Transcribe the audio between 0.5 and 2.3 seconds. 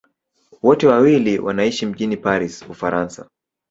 Wote wawili wanaishi mjini